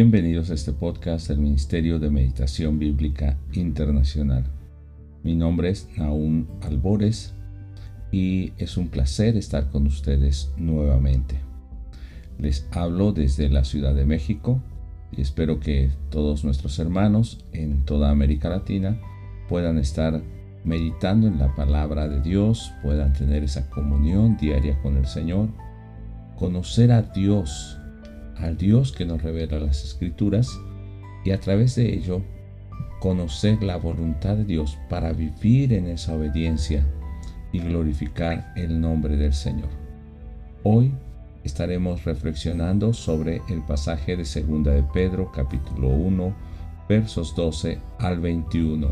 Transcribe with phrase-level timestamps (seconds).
[0.00, 4.44] Bienvenidos a este podcast del Ministerio de Meditación Bíblica Internacional.
[5.24, 7.34] Mi nombre es Naún Albores
[8.12, 11.40] y es un placer estar con ustedes nuevamente.
[12.38, 14.62] Les hablo desde la Ciudad de México
[15.10, 19.00] y espero que todos nuestros hermanos en toda América Latina
[19.48, 20.22] puedan estar
[20.62, 25.48] meditando en la palabra de Dios, puedan tener esa comunión diaria con el Señor,
[26.36, 27.77] conocer a Dios
[28.40, 30.58] al Dios que nos revela las escrituras
[31.24, 32.22] y a través de ello
[33.00, 36.84] conocer la voluntad de Dios para vivir en esa obediencia
[37.52, 39.70] y glorificar el nombre del Señor.
[40.62, 40.92] Hoy
[41.44, 46.34] estaremos reflexionando sobre el pasaje de Segunda de Pedro capítulo 1
[46.88, 48.88] versos 12 al 21.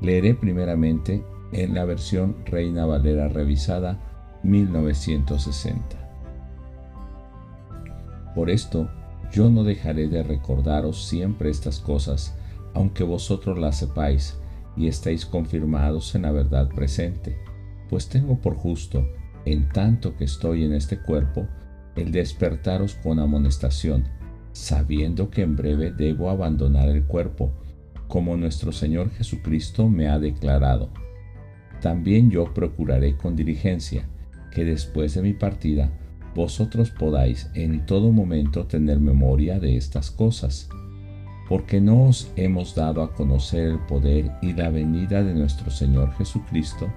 [0.00, 3.98] Leeré primeramente en la versión Reina Valera revisada
[4.42, 6.01] 1960.
[8.34, 8.90] Por esto,
[9.32, 12.34] yo no dejaré de recordaros siempre estas cosas,
[12.74, 14.38] aunque vosotros las sepáis
[14.76, 17.36] y estéis confirmados en la verdad presente,
[17.88, 19.06] pues tengo por justo,
[19.44, 21.46] en tanto que estoy en este cuerpo,
[21.96, 24.04] el despertaros con amonestación,
[24.52, 27.52] sabiendo que en breve debo abandonar el cuerpo,
[28.08, 30.90] como nuestro Señor Jesucristo me ha declarado.
[31.80, 34.06] También yo procuraré con diligencia
[34.50, 35.90] que después de mi partida
[36.34, 40.68] vosotros podáis en todo momento tener memoria de estas cosas,
[41.48, 46.12] porque no os hemos dado a conocer el poder y la venida de nuestro Señor
[46.16, 46.90] Jesucristo,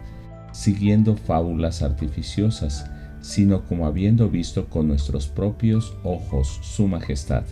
[0.54, 7.44] siguiendo fábulas artificiosas, sino como habiendo visto con nuestros propios ojos su majestad.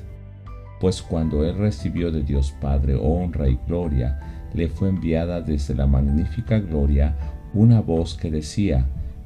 [0.79, 4.19] Pues cuando Él recibió de Dios Padre honra y gloria,
[4.53, 7.15] le fue enviada desde la magnífica gloria
[7.53, 8.85] una voz que decía,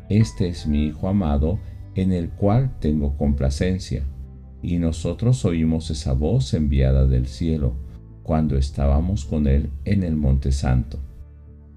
[0.10, 1.60] Este es mi Hijo amado,
[1.98, 4.04] en el cual tengo complacencia.
[4.62, 7.74] Y nosotros oímos esa voz enviada del cielo
[8.22, 11.00] cuando estábamos con Él en el Monte Santo.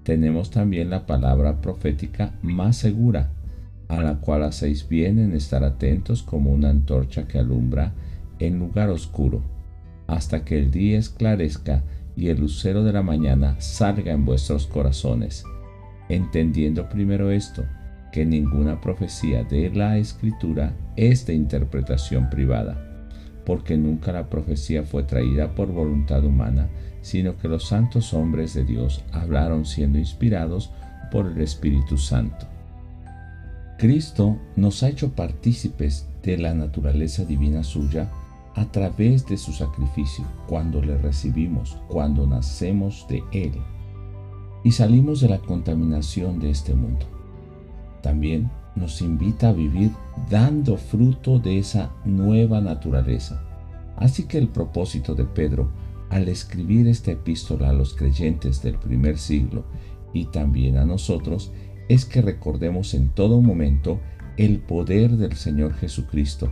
[0.03, 3.31] Tenemos también la palabra profética más segura,
[3.87, 7.93] a la cual hacéis bien en estar atentos como una antorcha que alumbra
[8.39, 9.41] en lugar oscuro,
[10.07, 11.83] hasta que el día esclarezca
[12.15, 15.45] y el lucero de la mañana salga en vuestros corazones,
[16.09, 17.63] entendiendo primero esto,
[18.11, 22.77] que ninguna profecía de la escritura es de interpretación privada,
[23.45, 26.69] porque nunca la profecía fue traída por voluntad humana,
[27.01, 30.71] sino que los santos hombres de Dios hablaron siendo inspirados
[31.11, 32.45] por el Espíritu Santo.
[33.77, 38.09] Cristo nos ha hecho partícipes de la naturaleza divina suya
[38.53, 43.53] a través de su sacrificio, cuando le recibimos, cuando nacemos de Él
[44.63, 47.10] y salimos de la contaminación de este mundo
[48.01, 49.91] también nos invita a vivir
[50.29, 53.43] dando fruto de esa nueva naturaleza.
[53.97, 55.71] Así que el propósito de Pedro
[56.09, 59.63] al escribir esta epístola a los creyentes del primer siglo
[60.13, 61.53] y también a nosotros
[61.87, 63.99] es que recordemos en todo momento
[64.37, 66.51] el poder del Señor Jesucristo,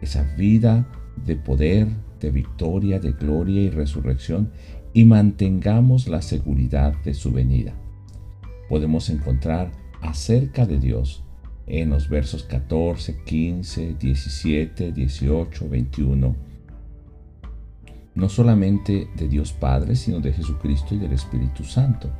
[0.00, 0.88] esa vida
[1.26, 1.88] de poder,
[2.20, 4.52] de victoria, de gloria y resurrección,
[4.92, 7.74] y mantengamos la seguridad de su venida.
[8.68, 9.72] Podemos encontrar
[10.02, 11.22] acerca de Dios
[11.66, 16.36] en los versos 14, 15, 17, 18, 21.
[18.14, 22.10] No solamente de Dios Padre, sino de Jesucristo y del Espíritu Santo.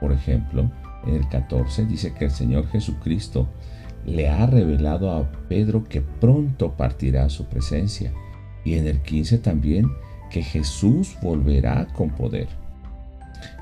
[0.00, 0.70] Por ejemplo,
[1.06, 3.48] en el 14 dice que el Señor Jesucristo
[4.06, 8.12] le ha revelado a Pedro que pronto partirá a su presencia.
[8.64, 9.90] Y en el 15 también
[10.30, 12.59] que Jesús volverá con poder.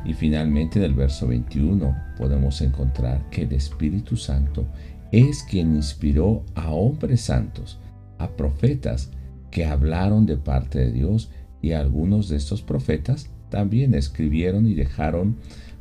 [0.05, 4.67] Y finalmente en el verso 21 podemos encontrar que el Espíritu Santo
[5.13, 7.79] es quien inspiró a hombres santos,
[8.19, 9.11] a profetas
[9.51, 11.31] que hablaron de parte de Dios
[11.63, 15.37] y algunos de estos profetas también escribieron y dejaron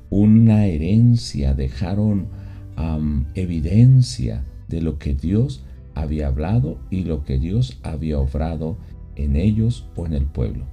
[0.10, 2.28] una herencia, dejaron
[3.34, 5.64] evidencia de lo que Dios
[5.96, 8.78] había hablado y lo que Dios había obrado
[9.16, 10.66] en ellos o en el pueblo.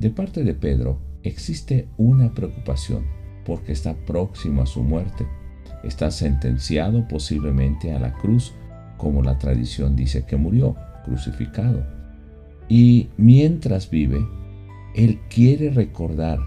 [0.00, 3.04] De parte de Pedro, existe una preocupación
[3.44, 5.26] porque está próximo a su muerte.
[5.82, 8.54] Está sentenciado posiblemente a la cruz,
[8.96, 11.84] como la tradición dice que murió, crucificado.
[12.68, 14.24] Y mientras vive,
[14.94, 16.38] él quiere recordar,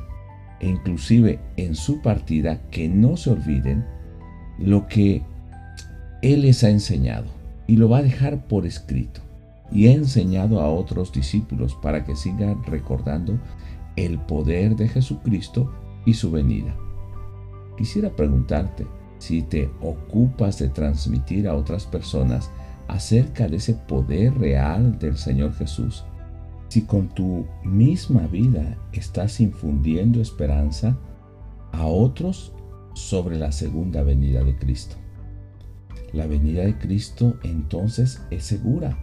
[0.59, 3.85] e inclusive en su partida, que no se olviden
[4.57, 5.21] lo que
[6.23, 7.27] él les ha enseñado
[7.67, 9.21] y lo va a dejar por escrito.
[9.71, 13.37] Y ha enseñado a otros discípulos para que sigan recordando
[13.97, 15.69] el poder de Jesucristo
[16.05, 16.73] y su venida.
[17.77, 22.49] Quisiera preguntarte si te ocupas de transmitir a otras personas
[22.87, 26.05] acerca de ese poder real del Señor Jesús
[26.69, 30.97] si con tu misma vida estás infundiendo esperanza
[31.71, 32.53] a otros
[32.93, 34.95] sobre la segunda venida de Cristo.
[36.13, 38.97] La venida de Cristo entonces es segura.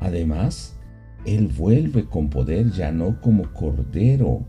[0.00, 0.76] Además,
[1.24, 4.44] Él vuelve con poder ya no como cordero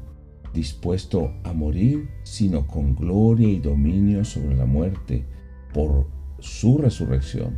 [0.54, 5.26] dispuesto a morir, sino con gloria y dominio sobre la muerte
[5.74, 6.08] por
[6.40, 7.58] su resurrección.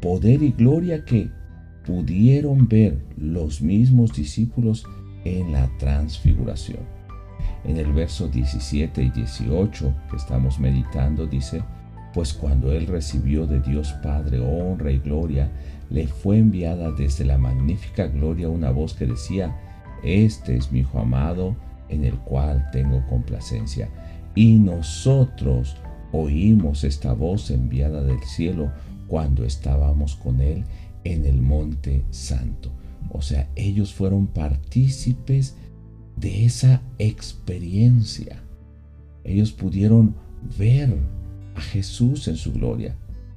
[0.00, 1.30] Poder y gloria que
[1.84, 4.84] pudieron ver los mismos discípulos
[5.24, 6.80] en la transfiguración.
[7.64, 11.62] En el verso 17 y 18 que estamos meditando dice,
[12.16, 15.50] pues cuando él recibió de Dios Padre honra y gloria,
[15.90, 19.54] le fue enviada desde la magnífica gloria una voz que decía,
[20.02, 21.54] Este es mi Hijo amado,
[21.90, 23.90] en el cual tengo complacencia.
[24.34, 25.76] Y nosotros
[26.10, 28.72] oímos esta voz enviada del cielo
[29.08, 30.64] cuando estábamos con él
[31.04, 32.72] en el monte santo.
[33.10, 35.54] O sea, ellos fueron partícipes
[36.16, 38.42] de esa experiencia.
[39.22, 40.14] Ellos pudieron
[40.58, 40.96] ver
[41.56, 42.94] a Jesús en su gloria.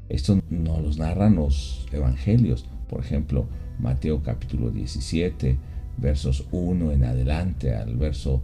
[0.10, 2.66] Esto nos lo narran los evangelios.
[2.90, 3.48] Por ejemplo,
[3.80, 5.58] Mateo capítulo 17,
[5.98, 8.42] versos 1 en adelante al verso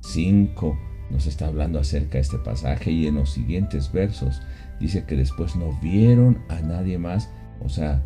[0.00, 4.42] 5 eh, nos está hablando acerca de este pasaje y en los siguientes versos
[4.80, 7.30] dice que después no vieron a nadie más,
[7.64, 8.02] o sea,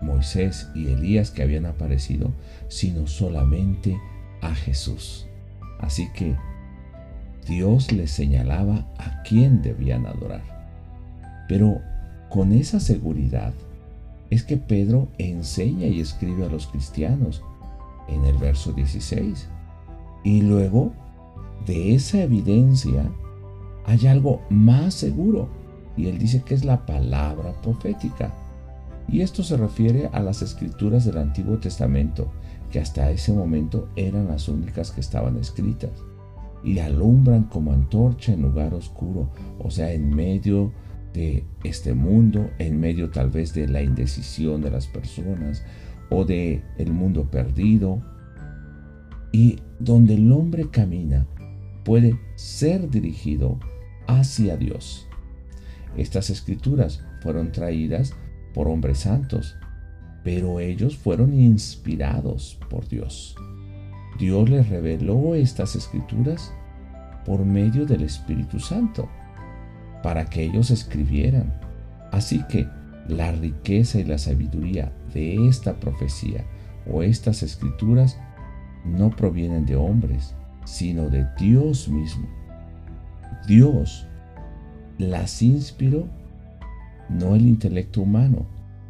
[0.00, 2.30] Moisés y Elías que habían aparecido,
[2.68, 3.98] sino solamente
[4.40, 5.26] a Jesús.
[5.80, 6.36] Así que
[7.48, 10.42] Dios les señalaba a quién debían adorar.
[11.48, 11.80] Pero
[12.28, 13.54] con esa seguridad
[14.30, 17.42] es que Pedro enseña y escribe a los cristianos
[18.08, 19.48] en el verso 16.
[20.24, 20.92] Y luego
[21.66, 23.10] de esa evidencia
[23.86, 25.48] hay algo más seguro.
[25.96, 28.32] Y él dice que es la palabra profética.
[29.08, 32.30] Y esto se refiere a las escrituras del Antiguo Testamento,
[32.70, 35.90] que hasta ese momento eran las únicas que estaban escritas.
[36.64, 40.72] Y alumbran como antorcha en lugar oscuro, o sea, en medio
[41.12, 45.64] de este mundo, en medio tal vez de la indecisión de las personas
[46.10, 48.02] o de el mundo perdido,
[49.32, 51.26] y donde el hombre camina
[51.84, 53.58] puede ser dirigido
[54.06, 55.06] hacia Dios.
[55.96, 58.14] Estas escrituras fueron traídas
[58.54, 59.56] por hombres santos,
[60.24, 63.36] pero ellos fueron inspirados por Dios.
[64.18, 66.52] Dios les reveló estas escrituras
[67.24, 69.08] por medio del Espíritu Santo,
[70.02, 71.52] para que ellos escribieran.
[72.10, 72.66] Así que
[73.08, 76.44] la riqueza y la sabiduría de esta profecía
[76.90, 78.18] o estas escrituras
[78.84, 80.34] no provienen de hombres,
[80.64, 82.28] sino de Dios mismo.
[83.46, 84.06] Dios
[84.98, 86.06] las inspiró,
[87.08, 88.46] no el intelecto humano.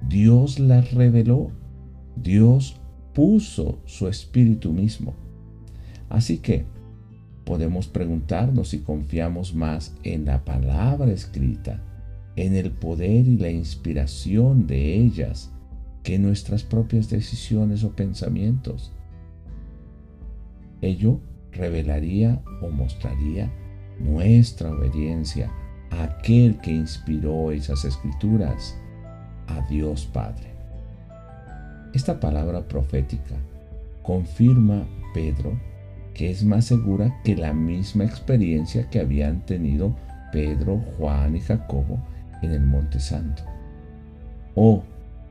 [0.09, 1.51] Dios las reveló.
[2.17, 2.78] Dios
[3.19, 5.13] puso su espíritu mismo.
[6.09, 6.67] Así que
[7.45, 11.83] podemos preguntarnos si confiamos más en la palabra escrita,
[12.37, 15.51] en el poder y la inspiración de ellas,
[16.05, 18.93] que en nuestras propias decisiones o pensamientos.
[20.81, 21.19] Ello
[21.51, 23.53] revelaría o mostraría
[23.99, 25.51] nuestra obediencia
[25.91, 28.79] a aquel que inspiró esas escrituras,
[29.49, 30.58] a Dios Padre.
[31.95, 33.35] Esta palabra profética
[34.03, 35.59] confirma Pedro
[36.19, 39.95] que es más segura que la misma experiencia que habían tenido
[40.33, 41.97] Pedro, Juan y Jacobo
[42.43, 43.45] en el Monte Santo.
[44.57, 44.83] O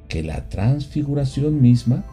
[0.07, 2.05] que la transfiguración misma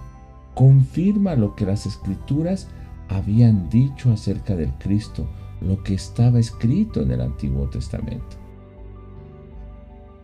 [0.55, 2.67] confirma lo que las escrituras
[3.09, 5.29] habían dicho acerca del Cristo
[5.61, 8.37] lo que estaba escrito en el Antiguo Testamento.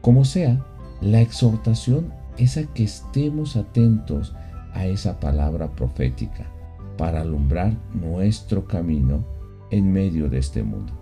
[0.00, 0.66] Como sea,
[1.00, 4.34] la exhortación es a que estemos atentos
[4.72, 6.46] a esa palabra profética
[6.96, 9.24] para alumbrar nuestro camino
[9.70, 10.92] en medio de este mundo,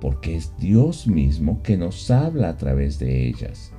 [0.00, 3.72] porque es Dios mismo que nos habla a través de ellas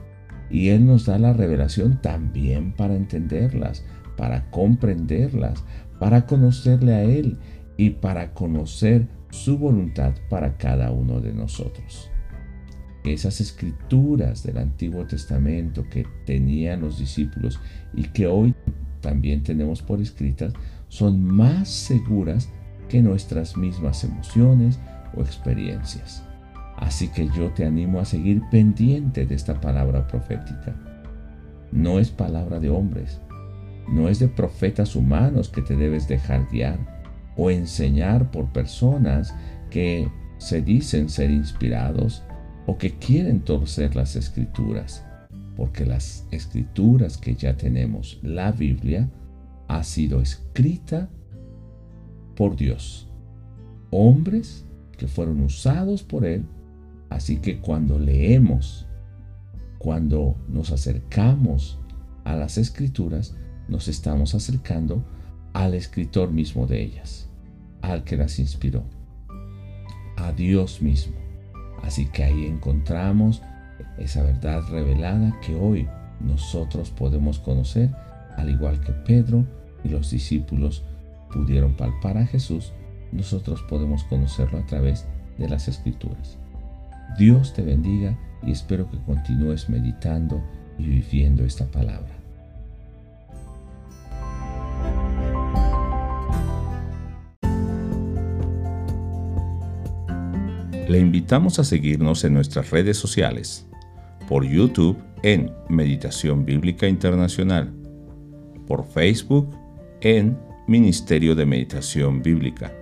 [0.49, 3.85] y Él nos da la revelación también para entenderlas,
[4.17, 5.63] para comprenderlas,
[5.97, 7.37] para conocerle a Él
[7.77, 12.10] y para conocer su voluntad para cada uno de nosotros.
[13.03, 17.59] Esas escrituras del Antiguo Testamento que tenían los discípulos
[17.93, 18.53] y que hoy
[19.01, 20.53] también tenemos por escritas
[20.87, 22.49] son más seguras
[22.89, 24.79] que nuestras mismas emociones
[25.15, 26.23] o experiencias.
[26.77, 30.75] Así que yo te animo a seguir pendiente de esta palabra profética.
[31.71, 33.19] No es palabra de hombres,
[33.87, 36.77] no es de profetas humanos que te debes dejar guiar
[37.35, 39.33] o enseñar por personas
[39.69, 42.23] que se dicen ser inspirados
[42.65, 45.03] o que quieren torcer las escrituras,
[45.55, 49.09] porque las escrituras que ya tenemos, la Biblia,
[49.67, 51.09] ha sido escrita
[52.35, 53.07] por Dios.
[53.89, 54.65] Hombres
[54.97, 56.45] que fueron usados por Él.
[57.09, 58.87] Así que cuando leemos,
[59.77, 61.79] cuando nos acercamos
[62.23, 63.35] a las escrituras,
[63.67, 65.03] nos estamos acercando
[65.53, 67.29] al escritor mismo de ellas,
[67.81, 68.83] al que las inspiró,
[70.17, 71.20] a Dios mismo.
[71.83, 73.41] Así que ahí encontramos
[73.97, 75.87] esa verdad revelada que hoy
[76.19, 77.89] nosotros podemos conocer,
[78.37, 79.45] al igual que Pedro
[79.83, 80.83] y los discípulos
[81.31, 82.73] pudieron palpar a Jesús,
[83.11, 85.07] nosotros podemos conocerlo a través
[85.37, 86.37] de las escrituras.
[87.17, 90.41] Dios te bendiga y espero que continúes meditando
[90.77, 92.20] y viviendo esta palabra.
[100.91, 103.65] Le invitamos a seguirnos en nuestras redes sociales,
[104.27, 107.73] por YouTube en Meditación Bíblica Internacional,
[108.67, 109.55] por Facebook
[110.01, 112.73] en Ministerio de Meditación Bíblica